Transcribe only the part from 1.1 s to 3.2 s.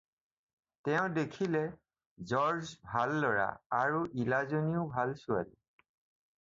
দেখিলে জৰ্জ ভাল